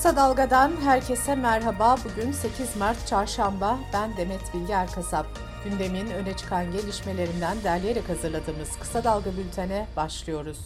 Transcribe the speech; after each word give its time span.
Kısa 0.00 0.16
Dalga'dan 0.16 0.72
herkese 0.84 1.34
merhaba. 1.34 1.96
Bugün 2.04 2.32
8 2.32 2.76
Mart 2.76 3.06
Çarşamba. 3.06 3.78
Ben 3.92 4.16
Demet 4.16 4.54
Bilge 4.54 4.72
Erkasap. 4.72 5.26
Gündemin 5.64 6.10
öne 6.10 6.36
çıkan 6.36 6.72
gelişmelerinden 6.72 7.56
derleyerek 7.64 8.08
hazırladığımız 8.08 8.78
Kısa 8.80 9.04
Dalga 9.04 9.30
bültene 9.36 9.86
başlıyoruz. 9.96 10.58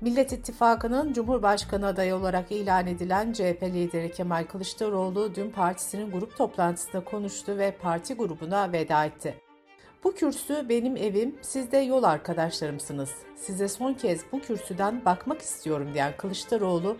Millet 0.00 0.32
İttifakı'nın 0.32 1.12
Cumhurbaşkanı 1.12 1.86
adayı 1.86 2.14
olarak 2.14 2.52
ilan 2.52 2.86
edilen 2.86 3.32
CHP 3.32 3.62
lideri 3.62 4.12
Kemal 4.12 4.44
Kılıçdaroğlu 4.44 5.34
dün 5.34 5.50
partisinin 5.50 6.10
grup 6.10 6.36
toplantısında 6.36 7.04
konuştu 7.04 7.58
ve 7.58 7.70
parti 7.70 8.14
grubuna 8.14 8.72
veda 8.72 9.04
etti. 9.04 9.34
Bu 10.04 10.14
kürsü 10.14 10.68
benim 10.68 10.96
evim, 10.96 11.38
siz 11.42 11.72
de 11.72 11.78
yol 11.78 12.02
arkadaşlarımsınız. 12.02 13.10
Size 13.36 13.68
son 13.68 13.94
kez 13.94 14.20
bu 14.32 14.40
kürsüden 14.40 15.04
bakmak 15.04 15.40
istiyorum 15.40 15.88
diyen 15.94 16.12
Kılıçdaroğlu, 16.16 16.96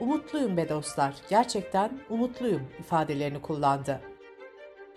umutluyum 0.00 0.56
be 0.56 0.68
dostlar, 0.68 1.14
gerçekten 1.30 1.90
umutluyum 2.10 2.62
ifadelerini 2.80 3.42
kullandı. 3.42 4.00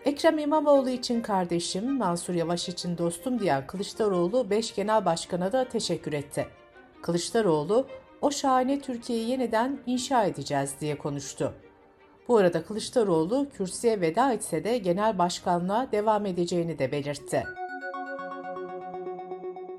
Ekrem 0.06 0.38
İmamoğlu 0.38 0.90
için 0.90 1.22
kardeşim, 1.22 1.98
Mansur 1.98 2.34
Yavaş 2.34 2.70
için 2.70 2.98
dostum 2.98 3.40
diyen 3.40 3.68
Kılıçdaroğlu 3.68 4.50
5 4.50 4.76
genel 4.76 5.06
başkana 5.06 5.52
da 5.52 5.68
teşekkür 5.68 6.14
etti. 6.14 6.48
Kılıçdaroğlu, 7.02 7.88
o 8.22 8.32
şahane 8.32 8.82
Türkiye'yi 8.82 9.30
yeniden 9.30 9.80
inşa 9.86 10.26
edeceğiz 10.26 10.76
diye 10.82 10.98
konuştu. 10.98 11.54
Bu 12.28 12.38
arada 12.38 12.64
Kılıçdaroğlu 12.64 13.48
kürsüye 13.50 14.02
veda 14.02 14.34
etse 14.34 14.64
de 14.64 14.78
genel 14.78 15.18
başkanlığa 15.18 15.92
devam 15.92 16.26
edeceğini 16.26 16.80
de 16.80 16.92
belirtti. 16.92 17.44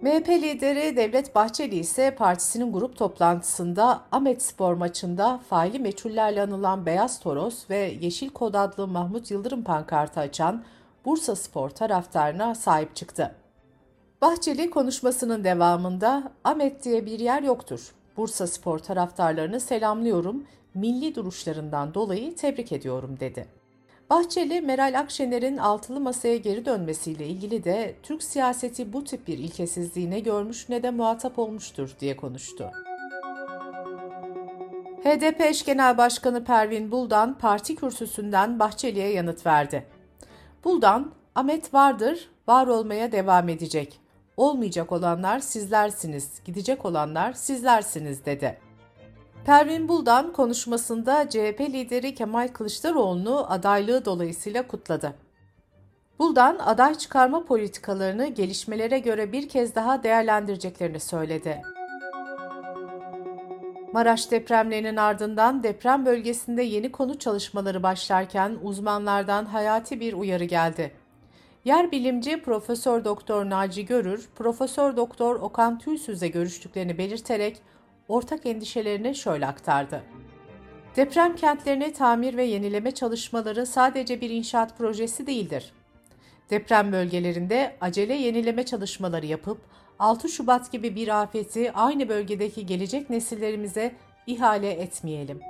MHP 0.02 0.28
lideri 0.28 0.96
Devlet 0.96 1.34
Bahçeli 1.34 1.76
ise 1.76 2.14
partisinin 2.14 2.72
grup 2.72 2.96
toplantısında 2.96 4.02
Ahmet 4.12 4.42
Spor 4.42 4.74
maçında 4.74 5.40
faili 5.50 5.78
meçhullerle 5.78 6.42
anılan 6.42 6.86
Beyaz 6.86 7.20
Toros 7.20 7.70
ve 7.70 7.96
Yeşil 8.00 8.30
Kod 8.30 8.54
adlı 8.54 8.86
Mahmut 8.86 9.30
Yıldırım 9.30 9.64
pankartı 9.64 10.20
açan 10.20 10.64
Bursa 11.04 11.36
Spor 11.36 11.70
taraftarına 11.70 12.54
sahip 12.54 12.96
çıktı. 12.96 13.34
Bahçeli 14.22 14.70
konuşmasının 14.70 15.44
devamında 15.44 16.32
Ahmet 16.44 16.84
diye 16.84 17.06
bir 17.06 17.20
yer 17.20 17.42
yoktur. 17.42 17.94
Bursa 18.16 18.46
Spor 18.46 18.78
taraftarlarını 18.78 19.60
selamlıyorum, 19.60 20.44
milli 20.74 21.14
duruşlarından 21.14 21.94
dolayı 21.94 22.36
tebrik 22.36 22.72
ediyorum 22.72 23.16
dedi. 23.20 23.46
Bahçeli, 24.10 24.60
Meral 24.60 24.98
Akşener'in 24.98 25.56
altılı 25.56 26.00
masaya 26.00 26.36
geri 26.36 26.64
dönmesiyle 26.64 27.26
ilgili 27.26 27.64
de 27.64 27.94
Türk 28.02 28.22
siyaseti 28.22 28.92
bu 28.92 29.04
tip 29.04 29.26
bir 29.26 29.38
ilkesizliği 29.38 30.10
ne 30.10 30.20
görmüş 30.20 30.68
ne 30.68 30.82
de 30.82 30.90
muhatap 30.90 31.38
olmuştur 31.38 31.96
diye 32.00 32.16
konuştu. 32.16 32.70
HDP 35.04 35.40
eş 35.40 35.64
genel 35.64 35.98
başkanı 35.98 36.44
Pervin 36.44 36.90
Buldan 36.90 37.38
parti 37.38 37.76
kürsüsünden 37.76 38.58
Bahçeli'ye 38.58 39.12
yanıt 39.12 39.46
verdi. 39.46 39.86
Buldan, 40.64 41.12
Ahmet 41.34 41.74
vardır, 41.74 42.30
var 42.48 42.66
olmaya 42.66 43.12
devam 43.12 43.48
edecek. 43.48 44.00
Olmayacak 44.36 44.92
olanlar 44.92 45.38
sizlersiniz, 45.38 46.30
gidecek 46.44 46.84
olanlar 46.84 47.32
sizlersiniz 47.32 48.24
dedi. 48.24 48.65
Pervin 49.46 49.88
Buldan 49.88 50.32
konuşmasında 50.32 51.28
CHP 51.28 51.60
lideri 51.60 52.14
Kemal 52.14 52.48
Kılıçdaroğlu'nu 52.48 53.52
adaylığı 53.52 54.04
dolayısıyla 54.04 54.66
kutladı. 54.66 55.14
Buldan 56.18 56.58
aday 56.58 56.94
çıkarma 56.94 57.44
politikalarını 57.44 58.26
gelişmelere 58.26 58.98
göre 58.98 59.32
bir 59.32 59.48
kez 59.48 59.74
daha 59.74 60.02
değerlendireceklerini 60.02 61.00
söyledi. 61.00 61.62
Maraş 63.92 64.30
depremlerinin 64.30 64.96
ardından 64.96 65.62
deprem 65.62 66.06
bölgesinde 66.06 66.62
yeni 66.62 66.92
konu 66.92 67.18
çalışmaları 67.18 67.82
başlarken 67.82 68.56
uzmanlardan 68.62 69.44
hayati 69.44 70.00
bir 70.00 70.12
uyarı 70.12 70.44
geldi. 70.44 70.92
Yer 71.64 71.92
bilimci 71.92 72.42
Profesör 72.42 73.04
Doktor 73.04 73.50
Naci 73.50 73.86
Görür, 73.86 74.28
Profesör 74.34 74.96
Doktor 74.96 75.36
Okan 75.36 75.78
Tüysüz'le 75.78 76.32
görüştüklerini 76.32 76.98
belirterek 76.98 77.62
ortak 78.08 78.46
endişelerini 78.46 79.14
şöyle 79.14 79.46
aktardı. 79.46 80.02
Deprem 80.96 81.36
kentlerini 81.36 81.92
tamir 81.92 82.36
ve 82.36 82.44
yenileme 82.44 82.90
çalışmaları 82.90 83.66
sadece 83.66 84.20
bir 84.20 84.30
inşaat 84.30 84.78
projesi 84.78 85.26
değildir. 85.26 85.72
Deprem 86.50 86.92
bölgelerinde 86.92 87.76
acele 87.80 88.14
yenileme 88.14 88.64
çalışmaları 88.64 89.26
yapıp 89.26 89.58
6 89.98 90.28
Şubat 90.28 90.72
gibi 90.72 90.94
bir 90.94 91.22
afeti 91.22 91.72
aynı 91.72 92.08
bölgedeki 92.08 92.66
gelecek 92.66 93.10
nesillerimize 93.10 93.94
ihale 94.26 94.70
etmeyelim. 94.70 95.40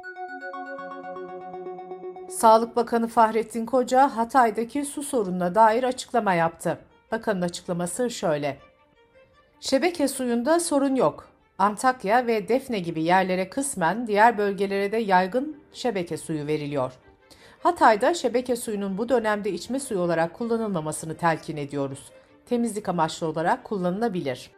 Sağlık 2.28 2.76
Bakanı 2.76 3.08
Fahrettin 3.08 3.66
Koca 3.66 4.16
Hatay'daki 4.16 4.84
su 4.84 5.02
sorununa 5.02 5.54
dair 5.54 5.84
açıklama 5.84 6.34
yaptı. 6.34 6.78
Bakanın 7.12 7.42
açıklaması 7.42 8.10
şöyle. 8.10 8.58
Şebeke 9.60 10.08
suyunda 10.08 10.60
sorun 10.60 10.94
yok. 10.94 11.35
Antakya 11.58 12.26
ve 12.26 12.48
Defne 12.48 12.78
gibi 12.78 13.02
yerlere 13.02 13.50
kısmen 13.50 14.06
diğer 14.06 14.38
bölgelere 14.38 14.92
de 14.92 14.96
yaygın 14.96 15.56
şebeke 15.72 16.16
suyu 16.16 16.46
veriliyor. 16.46 16.92
Hatay'da 17.62 18.14
şebeke 18.14 18.56
suyunun 18.56 18.98
bu 18.98 19.08
dönemde 19.08 19.50
içme 19.52 19.80
suyu 19.80 20.00
olarak 20.00 20.34
kullanılmamasını 20.34 21.16
telkin 21.16 21.56
ediyoruz. 21.56 22.12
Temizlik 22.46 22.88
amaçlı 22.88 23.26
olarak 23.26 23.64
kullanılabilir. 23.64 24.50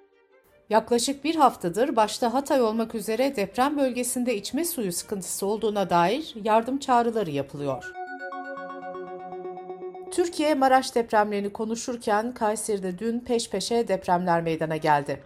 Yaklaşık 0.71 1.25
bir 1.25 1.35
haftadır 1.37 1.97
başta 1.97 2.35
Hatay 2.35 2.63
olmak 2.63 2.95
üzere 2.95 3.37
deprem 3.37 3.79
bölgesinde 3.79 4.37
içme 4.37 4.65
suyu 4.65 4.93
sıkıntısı 4.93 5.47
olduğuna 5.47 5.91
dair 5.91 6.35
yardım 6.45 6.79
çağrıları 6.79 7.31
yapılıyor. 7.31 7.93
Türkiye 10.11 10.55
Maraş 10.55 10.95
depremlerini 10.95 11.53
konuşurken 11.53 12.35
Kayseri'de 12.35 12.99
dün 12.99 13.21
peş 13.21 13.51
peşe 13.51 13.89
depremler 13.89 14.43
meydana 14.43 14.77
geldi. 14.77 15.23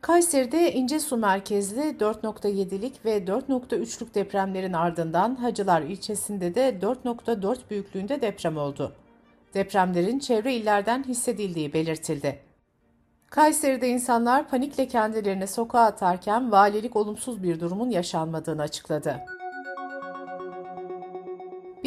Kayseri'de 0.00 0.72
İncesu 0.72 1.16
merkezli 1.16 1.80
4.7'lik 1.80 3.04
ve 3.04 3.18
4.3'lük 3.18 4.14
depremlerin 4.14 4.72
ardından 4.72 5.34
Hacılar 5.34 5.82
ilçesinde 5.82 6.54
de 6.54 6.78
4.4 6.82 7.58
büyüklüğünde 7.70 8.22
deprem 8.22 8.56
oldu. 8.56 8.92
Depremlerin 9.54 10.18
çevre 10.18 10.54
illerden 10.54 11.04
hissedildiği 11.04 11.72
belirtildi. 11.72 12.38
Kayseri'de 13.30 13.88
insanlar 13.88 14.48
panikle 14.48 14.88
kendilerini 14.88 15.46
sokağa 15.46 15.84
atarken 15.84 16.52
valilik 16.52 16.96
olumsuz 16.96 17.42
bir 17.42 17.60
durumun 17.60 17.90
yaşanmadığını 17.90 18.62
açıkladı. 18.62 19.20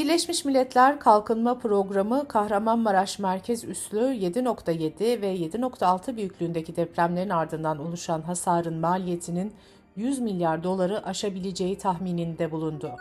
Birleşmiş 0.03 0.45
Milletler 0.45 0.99
Kalkınma 0.99 1.59
Programı 1.59 2.27
Kahramanmaraş 2.27 3.19
merkez 3.19 3.63
üslü 3.63 3.99
7.7 3.99 5.21
ve 5.21 5.35
7.6 5.35 6.15
büyüklüğündeki 6.15 6.75
depremlerin 6.75 7.29
ardından 7.29 7.79
oluşan 7.79 8.21
hasarın 8.21 8.79
maliyetinin 8.79 9.53
100 9.95 10.19
milyar 10.19 10.63
doları 10.63 11.05
aşabileceği 11.05 11.77
tahmininde 11.77 12.51
bulundu. 12.51 12.91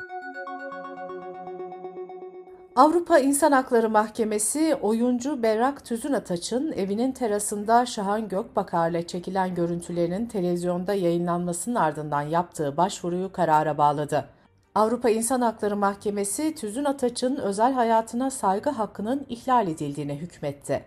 Avrupa 2.76 3.18
İnsan 3.18 3.52
Hakları 3.52 3.90
Mahkemesi 3.90 4.74
oyuncu 4.82 5.42
Berrak 5.42 5.84
Tüzün 5.84 6.12
Ataç'ın 6.12 6.72
evinin 6.72 7.12
terasında 7.12 7.86
Şahan 7.86 8.28
Gökbakar'la 8.28 9.06
çekilen 9.06 9.54
görüntülerinin 9.54 10.26
televizyonda 10.26 10.94
yayınlanmasının 10.94 11.74
ardından 11.74 12.22
yaptığı 12.22 12.76
başvuruyu 12.76 13.32
karara 13.32 13.78
bağladı. 13.78 14.28
Avrupa 14.74 15.10
İnsan 15.10 15.40
Hakları 15.40 15.76
Mahkemesi 15.76 16.54
Tüzün 16.54 16.84
Ataç'ın 16.84 17.36
özel 17.36 17.72
hayatına 17.72 18.30
saygı 18.30 18.70
hakkının 18.70 19.26
ihlal 19.28 19.68
edildiğine 19.68 20.16
hükmetti. 20.16 20.84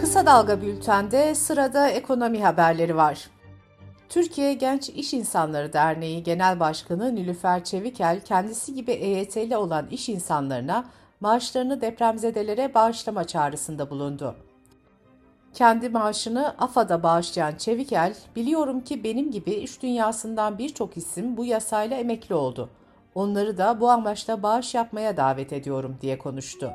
Kısa 0.00 0.26
Dalga 0.26 0.62
Bülten'de 0.62 1.34
sırada 1.34 1.88
ekonomi 1.88 2.44
haberleri 2.44 2.96
var. 2.96 3.30
Türkiye 4.08 4.54
Genç 4.54 4.88
İş 4.88 5.14
İnsanları 5.14 5.72
Derneği 5.72 6.22
Genel 6.22 6.60
Başkanı 6.60 7.14
Nilüfer 7.14 7.64
Çevikel, 7.64 8.20
kendisi 8.24 8.74
gibi 8.74 8.92
EYT'li 8.92 9.56
olan 9.56 9.86
iş 9.90 10.08
insanlarına 10.08 10.84
maaşlarını 11.20 11.80
depremzedelere 11.80 12.74
bağışlama 12.74 13.24
çağrısında 13.24 13.90
bulundu. 13.90 14.36
Kendi 15.56 15.88
maaşını 15.88 16.54
AFAD'a 16.58 17.02
bağışlayan 17.02 17.54
Çevikel, 17.56 18.14
biliyorum 18.36 18.80
ki 18.80 19.04
benim 19.04 19.30
gibi 19.30 19.50
iş 19.50 19.82
dünyasından 19.82 20.58
birçok 20.58 20.96
isim 20.96 21.36
bu 21.36 21.44
yasayla 21.44 21.96
emekli 21.96 22.34
oldu. 22.34 22.70
Onları 23.14 23.58
da 23.58 23.80
bu 23.80 23.90
amaçla 23.90 24.42
bağış 24.42 24.74
yapmaya 24.74 25.16
davet 25.16 25.52
ediyorum 25.52 25.96
diye 26.00 26.18
konuştu. 26.18 26.72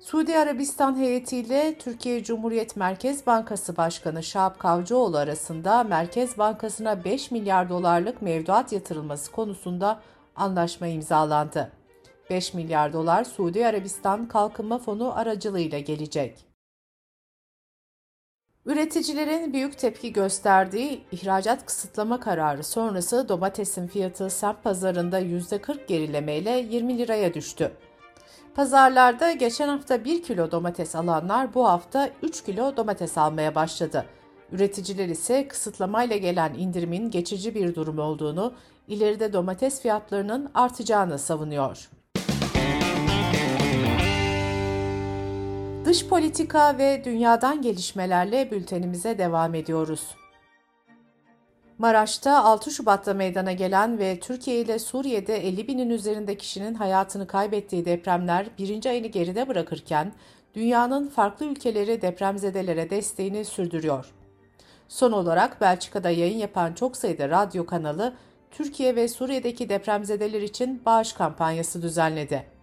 Suudi 0.00 0.38
Arabistan 0.38 0.96
heyetiyle 0.96 1.78
Türkiye 1.78 2.24
Cumhuriyet 2.24 2.76
Merkez 2.76 3.26
Bankası 3.26 3.76
Başkanı 3.76 4.22
Şahap 4.22 4.58
Kavcıoğlu 4.58 5.16
arasında 5.16 5.84
Merkez 5.84 6.38
Bankası'na 6.38 7.04
5 7.04 7.30
milyar 7.30 7.68
dolarlık 7.68 8.22
mevduat 8.22 8.72
yatırılması 8.72 9.32
konusunda 9.32 10.00
anlaşma 10.36 10.86
imzalandı. 10.86 11.72
5 12.30 12.54
milyar 12.54 12.92
dolar 12.92 13.24
Suudi 13.24 13.66
Arabistan 13.66 14.28
Kalkınma 14.28 14.78
Fonu 14.78 15.18
aracılığıyla 15.18 15.78
gelecek. 15.78 16.46
Üreticilerin 18.66 19.52
büyük 19.52 19.78
tepki 19.78 20.12
gösterdiği 20.12 21.04
ihracat 21.12 21.66
kısıtlama 21.66 22.20
kararı 22.20 22.64
sonrası 22.64 23.28
domatesin 23.28 23.86
fiyatı 23.86 24.30
semt 24.30 24.64
pazarında 24.64 25.20
%40 25.20 25.86
gerilemeyle 25.86 26.50
20 26.50 26.98
liraya 26.98 27.34
düştü. 27.34 27.72
Pazarlarda 28.54 29.32
geçen 29.32 29.68
hafta 29.68 30.04
1 30.04 30.22
kilo 30.22 30.50
domates 30.50 30.94
alanlar 30.96 31.54
bu 31.54 31.68
hafta 31.68 32.10
3 32.22 32.44
kilo 32.44 32.76
domates 32.76 33.18
almaya 33.18 33.54
başladı. 33.54 34.06
Üreticiler 34.52 35.08
ise 35.08 35.48
kısıtlamayla 35.48 36.16
gelen 36.16 36.54
indirimin 36.54 37.10
geçici 37.10 37.54
bir 37.54 37.74
durum 37.74 37.98
olduğunu, 37.98 38.54
ileride 38.88 39.32
domates 39.32 39.80
fiyatlarının 39.80 40.50
artacağını 40.54 41.18
savunuyor. 41.18 41.88
Dış 45.86 46.06
politika 46.06 46.78
ve 46.78 47.04
dünyadan 47.04 47.62
gelişmelerle 47.62 48.50
bültenimize 48.50 49.18
devam 49.18 49.54
ediyoruz. 49.54 50.16
Maraş'ta 51.78 52.44
6 52.44 52.70
Şubat'ta 52.70 53.14
meydana 53.14 53.52
gelen 53.52 53.98
ve 53.98 54.20
Türkiye 54.20 54.60
ile 54.60 54.78
Suriye'de 54.78 55.46
50 55.48 55.68
binin 55.68 55.90
üzerinde 55.90 56.38
kişinin 56.38 56.74
hayatını 56.74 57.26
kaybettiği 57.26 57.84
depremler 57.84 58.46
birinci 58.58 58.88
ayını 58.88 59.06
geride 59.06 59.48
bırakırken 59.48 60.12
dünyanın 60.54 61.08
farklı 61.08 61.46
ülkeleri 61.46 62.02
depremzedelere 62.02 62.90
desteğini 62.90 63.44
sürdürüyor. 63.44 64.12
Son 64.88 65.12
olarak 65.12 65.60
Belçika'da 65.60 66.10
yayın 66.10 66.38
yapan 66.38 66.72
çok 66.72 66.96
sayıda 66.96 67.28
radyo 67.28 67.66
kanalı 67.66 68.14
Türkiye 68.50 68.96
ve 68.96 69.08
Suriye'deki 69.08 69.68
depremzedeler 69.68 70.42
için 70.42 70.82
bağış 70.86 71.12
kampanyası 71.12 71.82
düzenledi. 71.82 72.55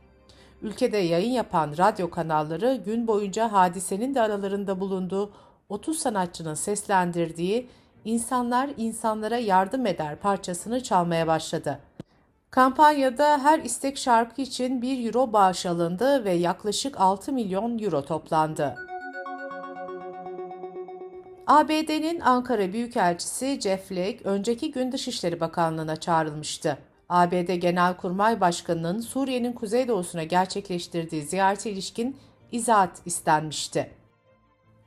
Ülkede 0.63 0.97
yayın 0.97 1.31
yapan 1.31 1.73
radyo 1.77 2.09
kanalları 2.09 2.75
gün 2.85 3.07
boyunca 3.07 3.51
hadisenin 3.51 4.15
de 4.15 4.21
aralarında 4.21 4.79
bulunduğu 4.79 5.31
30 5.69 5.99
sanatçının 5.99 6.53
seslendirdiği 6.53 7.69
İnsanlar 8.05 8.69
insanlara 8.77 9.37
yardım 9.37 9.85
eder 9.85 10.15
parçasını 10.15 10.83
çalmaya 10.83 11.27
başladı. 11.27 11.79
Kampanyada 12.51 13.43
her 13.43 13.59
istek 13.59 13.97
şarkı 13.97 14.41
için 14.41 14.81
1 14.81 15.05
euro 15.05 15.33
bağış 15.33 15.65
alındı 15.65 16.25
ve 16.25 16.31
yaklaşık 16.31 17.01
6 17.01 17.33
milyon 17.33 17.79
euro 17.79 18.05
toplandı. 18.05 18.75
ABD'nin 21.47 22.19
Ankara 22.19 22.73
Büyükelçisi 22.73 23.59
Jeff 23.61 23.87
Flake 23.87 24.19
önceki 24.23 24.71
gün 24.71 24.91
Dışişleri 24.91 25.39
Bakanlığı'na 25.39 25.95
çağrılmıştı. 25.95 26.77
ABD 27.13 27.55
Genelkurmay 27.55 28.41
Başkanı'nın 28.41 28.99
Suriye'nin 28.99 29.53
kuzeydoğusuna 29.53 30.23
gerçekleştirdiği 30.23 31.21
ziyarete 31.21 31.71
ilişkin 31.71 32.17
izahat 32.51 33.01
istenmişti. 33.05 33.91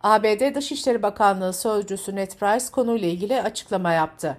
ABD 0.02 0.54
Dışişleri 0.54 1.02
Bakanlığı 1.02 1.52
Sözcüsü 1.52 2.16
Ned 2.16 2.30
Price 2.30 2.66
konuyla 2.72 3.08
ilgili 3.08 3.42
açıklama 3.42 3.92
yaptı. 3.92 4.36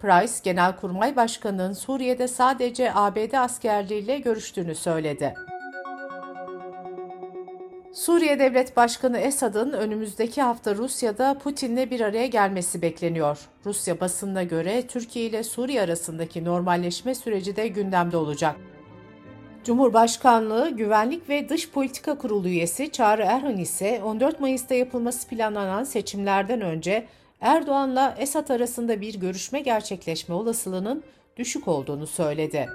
Price, 0.00 0.32
Genelkurmay 0.44 1.16
Başkanı'nın 1.16 1.72
Suriye'de 1.72 2.28
sadece 2.28 2.94
ABD 2.94 3.32
askerliğiyle 3.32 4.18
görüştüğünü 4.18 4.74
söyledi. 4.74 5.34
Suriye 7.96 8.38
Devlet 8.38 8.76
Başkanı 8.76 9.18
Esad'ın 9.18 9.72
önümüzdeki 9.72 10.42
hafta 10.42 10.74
Rusya'da 10.74 11.38
Putin'le 11.38 11.90
bir 11.90 12.00
araya 12.00 12.26
gelmesi 12.26 12.82
bekleniyor. 12.82 13.38
Rusya 13.66 14.00
basınına 14.00 14.42
göre 14.42 14.86
Türkiye 14.86 15.26
ile 15.26 15.44
Suriye 15.44 15.82
arasındaki 15.82 16.44
normalleşme 16.44 17.14
süreci 17.14 17.56
de 17.56 17.68
gündemde 17.68 18.16
olacak. 18.16 18.56
Cumhurbaşkanlığı 19.64 20.70
Güvenlik 20.70 21.28
ve 21.28 21.48
Dış 21.48 21.70
Politika 21.70 22.18
Kurulu 22.18 22.48
üyesi 22.48 22.92
Çağrı 22.92 23.22
Erhan 23.22 23.56
ise 23.56 24.02
14 24.04 24.40
Mayıs'ta 24.40 24.74
yapılması 24.74 25.28
planlanan 25.28 25.84
seçimlerden 25.84 26.60
önce 26.60 27.06
Erdoğan'la 27.40 28.14
Esad 28.18 28.48
arasında 28.48 29.00
bir 29.00 29.14
görüşme 29.20 29.60
gerçekleşme 29.60 30.34
olasılığının 30.34 31.02
düşük 31.36 31.68
olduğunu 31.68 32.06
söyledi. 32.06 32.68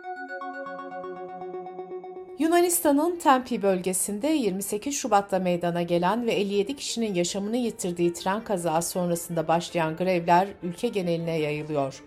Yunanistan'ın 2.62 3.16
Tempi 3.16 3.62
bölgesinde 3.62 4.28
28 4.28 4.96
Şubat'ta 4.96 5.40
meydana 5.40 5.82
gelen 5.82 6.26
ve 6.28 6.32
57 6.32 6.76
kişinin 6.76 7.14
yaşamını 7.14 7.58
yitirdiği 7.58 8.14
tren 8.14 8.44
kazası 8.44 8.90
sonrasında 8.90 9.48
başlayan 9.48 9.96
grevler 9.96 10.48
ülke 10.64 10.88
geneline 10.88 11.40
yayılıyor. 11.40 12.04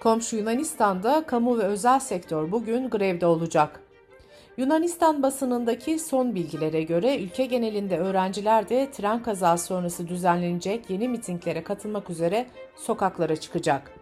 Komşu 0.00 0.36
Yunanistan'da 0.36 1.24
kamu 1.26 1.58
ve 1.58 1.62
özel 1.62 2.00
sektör 2.00 2.52
bugün 2.52 2.90
grevde 2.90 3.26
olacak. 3.26 3.80
Yunanistan 4.56 5.22
basınındaki 5.22 5.98
son 5.98 6.34
bilgilere 6.34 6.82
göre 6.82 7.18
ülke 7.18 7.46
genelinde 7.46 7.98
öğrenciler 7.98 8.68
de 8.68 8.90
tren 8.90 9.22
kazası 9.22 9.66
sonrası 9.66 10.08
düzenlenecek 10.08 10.90
yeni 10.90 11.08
mitinglere 11.08 11.62
katılmak 11.62 12.10
üzere 12.10 12.46
sokaklara 12.76 13.36
çıkacak. 13.36 13.92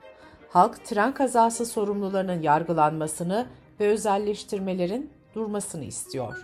Halk 0.49 0.85
tren 0.85 1.15
kazası 1.15 1.67
sorumlularının 1.67 2.43
yargılanmasını 2.43 3.47
ve 3.81 3.89
özelleştirmelerin 3.89 5.18
durmasını 5.35 5.85
istiyor. 5.85 6.43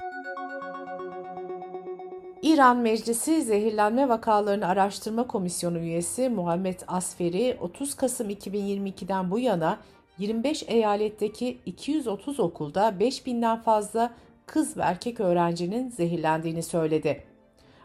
İran 2.43 2.77
Meclisi 2.77 3.43
Zehirlenme 3.43 4.09
Vakalarını 4.09 4.67
Araştırma 4.67 5.27
Komisyonu 5.27 5.79
üyesi 5.79 6.29
Muhammed 6.29 6.81
Asferi 6.89 7.59
30 7.61 7.95
Kasım 7.95 8.31
2022'den 8.31 9.31
bu 9.31 9.39
yana 9.39 9.79
25 10.19 10.65
eyaletteki 10.67 11.59
230 11.67 12.41
okulda 12.41 12.89
5000'den 12.89 13.61
fazla 13.61 14.15
kız 14.47 14.77
ve 14.77 14.83
erkek 14.83 15.21
öğrencinin 15.21 15.91
zehirlendiğini 15.91 16.63
söyledi. 16.63 17.25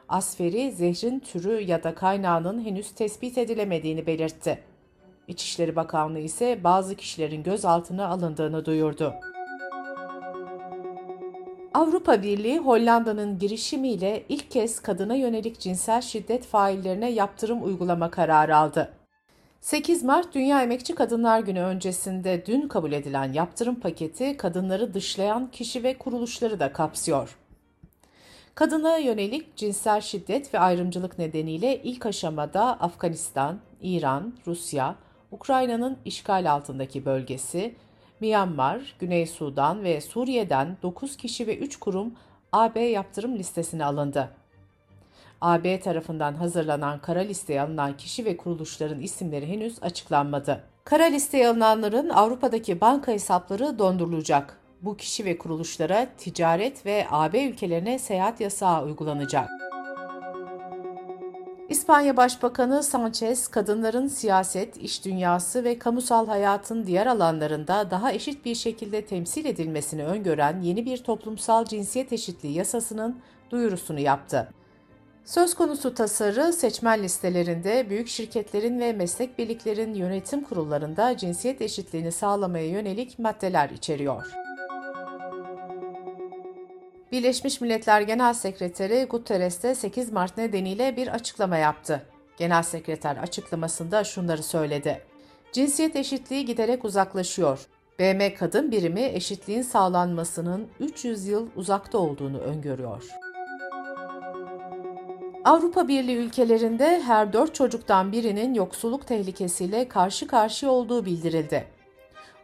Asferi, 0.10 0.72
zehrin 0.72 1.20
türü 1.20 1.62
ya 1.62 1.84
da 1.84 1.96
kaynağının 1.96 2.66
henüz 2.66 2.92
tespit 2.92 3.38
edilemediğini 3.38 4.08
belirtti. 4.08 4.60
İçişleri 5.28 5.76
Bakanlığı 5.76 6.20
ise 6.20 6.64
bazı 6.64 6.96
kişilerin 6.96 7.44
gözaltına 7.44 8.08
alındığını 8.08 8.66
duyurdu. 8.66 9.14
Avrupa 11.74 12.24
Birliği 12.24 12.60
Hollanda'nın 12.60 13.40
girişimiyle 13.40 14.24
ilk 14.30 14.52
kez 14.52 14.80
kadına 14.80 15.16
yönelik 15.16 15.60
cinsel 15.60 16.02
şiddet 16.02 16.46
faillerine 16.46 17.12
yaptırım 17.12 17.64
uygulama 17.66 18.12
kararı 18.12 18.58
aldı. 18.58 18.94
8 19.62 20.04
Mart 20.04 20.36
Dünya 20.36 20.64
Emekçi 20.64 20.96
Kadınlar 20.96 21.40
Günü 21.40 21.62
öncesinde 21.62 22.44
dün 22.46 22.68
kabul 22.68 22.92
edilen 22.92 23.34
yaptırım 23.34 23.76
paketi 23.76 24.38
kadınları 24.38 24.94
dışlayan 24.94 25.52
kişi 25.52 25.84
ve 25.84 25.98
kuruluşları 25.98 26.60
da 26.60 26.74
kapsıyor. 26.74 27.38
Kadına 28.56 28.98
yönelik 28.98 29.56
cinsel 29.58 30.02
şiddet 30.02 30.54
ve 30.54 30.60
ayrımcılık 30.60 31.20
nedeniyle 31.20 31.84
ilk 31.84 32.06
aşamada 32.06 32.64
Afganistan, 32.80 33.60
İran, 33.82 34.34
Rusya, 34.48 34.96
Ukrayna'nın 35.32 35.98
işgal 36.06 36.52
altındaki 36.52 37.06
bölgesi, 37.06 37.76
Myanmar, 38.22 38.96
Güney 39.00 39.28
Sudan 39.28 39.84
ve 39.84 40.02
Suriye'den 40.02 40.78
9 40.84 41.18
kişi 41.18 41.48
ve 41.48 41.58
3 41.58 41.80
kurum 41.80 42.14
AB 42.52 42.80
yaptırım 42.80 43.38
listesine 43.38 43.86
alındı. 43.86 44.30
AB 45.42 45.80
tarafından 45.80 46.34
hazırlanan 46.34 47.00
kara 47.00 47.20
listeye 47.20 47.62
alınan 47.62 47.98
kişi 47.98 48.26
ve 48.26 48.38
kuruluşların 48.38 49.00
isimleri 49.00 49.48
henüz 49.48 49.84
açıklanmadı. 49.84 50.64
Kara 50.84 51.04
listeye 51.04 51.48
alınanların 51.48 52.10
Avrupa'daki 52.10 52.82
banka 52.82 53.12
hesapları 53.12 53.80
dondurulacak. 53.80 54.60
Bu 54.82 54.98
kişi 54.98 55.26
ve 55.26 55.38
kuruluşlara 55.38 56.08
ticaret 56.18 56.86
ve 56.86 57.06
AB 57.12 57.44
ülkelerine 57.44 58.00
seyahat 58.00 58.42
yasağı 58.42 58.86
uygulanacak. 58.86 59.50
İspanya 61.70 62.18
Başbakanı 62.18 62.84
Sanchez, 62.84 63.48
kadınların 63.48 64.08
siyaset, 64.08 64.78
iş 64.78 65.06
dünyası 65.06 65.64
ve 65.64 65.80
kamusal 65.80 66.28
hayatın 66.28 66.86
diğer 66.86 67.08
alanlarında 67.08 67.92
daha 67.92 68.12
eşit 68.12 68.46
bir 68.46 68.56
şekilde 68.56 69.06
temsil 69.06 69.46
edilmesini 69.46 70.06
öngören 70.06 70.62
yeni 70.62 70.86
bir 70.86 70.98
toplumsal 70.98 71.66
cinsiyet 71.66 72.14
eşitliği 72.14 72.54
yasasının 72.54 73.20
duyurusunu 73.52 74.00
yaptı. 74.00 74.50
Söz 75.26 75.54
konusu 75.54 75.94
tasarı 75.94 76.54
seçmen 76.54 77.04
listelerinde 77.04 77.90
büyük 77.90 78.08
şirketlerin 78.08 78.80
ve 78.80 78.94
meslek 78.94 79.38
birliklerin 79.38 79.94
yönetim 79.94 80.44
kurullarında 80.44 81.18
cinsiyet 81.18 81.62
eşitliğini 81.62 82.12
sağlamaya 82.12 82.68
yönelik 82.68 83.20
maddeler 83.20 83.70
içeriyor. 83.70 84.49
Birleşmiş 87.12 87.62
Milletler 87.62 88.02
Genel 88.02 88.34
Sekreteri 88.34 89.06
Guterres 89.06 89.64
de 89.64 89.76
8 89.76 90.12
Mart 90.12 90.38
nedeniyle 90.38 90.98
bir 90.98 91.08
açıklama 91.08 91.58
yaptı. 91.58 92.06
Genel 92.38 92.64
Sekreter 92.64 93.18
açıklamasında 93.18 94.04
şunları 94.04 94.44
söyledi. 94.44 95.02
Cinsiyet 95.52 95.96
eşitliği 95.96 96.46
giderek 96.46 96.86
uzaklaşıyor. 96.86 97.60
BM 98.00 98.36
kadın 98.36 98.72
birimi 98.72 99.02
eşitliğin 99.02 99.62
sağlanmasının 99.62 100.68
300 100.80 101.28
yıl 101.28 101.48
uzakta 101.56 101.98
olduğunu 101.98 102.38
öngörüyor. 102.38 103.04
Avrupa 105.46 105.88
Birliği 105.88 106.18
ülkelerinde 106.18 107.02
her 107.02 107.34
dört 107.34 107.56
çocuktan 107.56 108.12
birinin 108.12 108.54
yoksulluk 108.54 109.08
tehlikesiyle 109.08 109.88
karşı 109.88 110.28
karşıya 110.28 110.72
olduğu 110.72 111.06
bildirildi. 111.06 111.79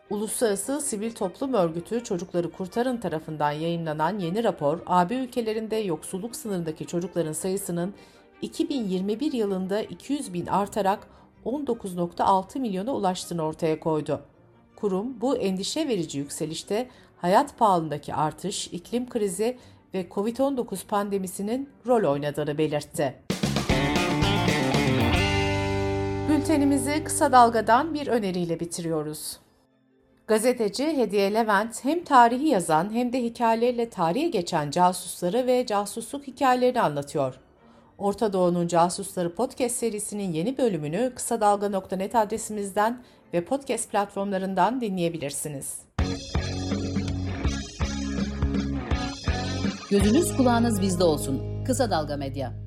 Uluslararası 0.09 0.81
Sivil 0.81 1.11
Toplum 1.11 1.53
Örgütü 1.53 2.03
Çocukları 2.03 2.51
Kurtarın 2.51 2.97
tarafından 2.97 3.51
yayınlanan 3.51 4.19
yeni 4.19 4.43
rapor, 4.43 4.79
AB 4.85 5.15
ülkelerinde 5.15 5.75
yoksulluk 5.75 6.35
sınırındaki 6.35 6.87
çocukların 6.87 7.33
sayısının 7.33 7.93
2021 8.41 9.33
yılında 9.33 9.81
200 9.81 10.33
bin 10.33 10.45
artarak 10.45 11.07
19.6 11.45 12.59
milyona 12.59 12.93
ulaştığını 12.93 13.41
ortaya 13.41 13.79
koydu. 13.79 14.21
Kurum 14.75 15.21
bu 15.21 15.37
endişe 15.37 15.87
verici 15.87 16.19
yükselişte 16.19 16.89
hayat 17.17 17.57
pahalılığındaki 17.57 18.13
artış, 18.13 18.67
iklim 18.67 19.09
krizi 19.09 19.57
ve 19.93 20.07
Covid-19 20.09 20.87
pandemisinin 20.87 21.69
rol 21.87 22.11
oynadığını 22.11 22.57
belirtti. 22.57 23.15
Bültenimizi 26.29 27.03
kısa 27.03 27.31
dalgadan 27.31 27.93
bir 27.93 28.07
öneriyle 28.07 28.59
bitiriyoruz. 28.59 29.44
Gazeteci 30.27 30.97
Hediye 30.97 31.33
Levent 31.33 31.85
hem 31.85 32.03
tarihi 32.03 32.47
yazan 32.47 32.93
hem 32.93 33.13
de 33.13 33.23
hikayeleriyle 33.23 33.89
tarihe 33.89 34.27
geçen 34.27 34.71
casusları 34.71 35.47
ve 35.47 35.65
casusluk 35.65 36.27
hikayelerini 36.27 36.81
anlatıyor. 36.81 37.39
Orta 37.97 38.33
Doğu'nun 38.33 38.67
Casusları 38.67 39.35
podcast 39.35 39.75
serisinin 39.75 40.33
yeni 40.33 40.57
bölümünü 40.57 41.11
kısa 41.15 41.41
dalga.net 41.41 42.15
adresimizden 42.15 43.03
ve 43.33 43.45
podcast 43.45 43.91
platformlarından 43.91 44.81
dinleyebilirsiniz. 44.81 45.79
Gözünüz 49.89 50.37
kulağınız 50.37 50.81
bizde 50.81 51.03
olsun. 51.03 51.63
Kısa 51.65 51.89
Dalga 51.91 52.17
Medya. 52.17 52.64